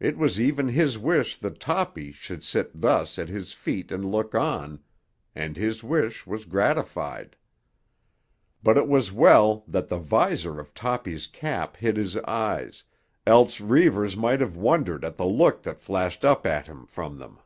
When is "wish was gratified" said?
5.84-7.36